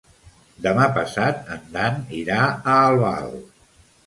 [0.65, 3.31] Demà passat en Dan irà a Albal.